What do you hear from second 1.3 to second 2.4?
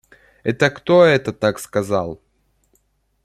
так сказал?